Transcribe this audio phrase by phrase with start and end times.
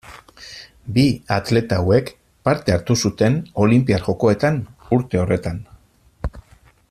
[0.95, 1.03] Bi
[1.35, 2.09] atleta hauek
[2.49, 4.61] parte hartu zuten olinpiar jokoetan
[4.99, 5.63] urte horretan.